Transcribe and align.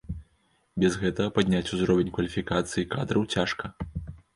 Без 0.83 0.97
гэтага 1.03 1.35
падняць 1.37 1.71
узровень 1.77 2.13
кваліфікацыі 2.19 2.91
кадраў 2.97 3.33
цяжка. 3.39 3.77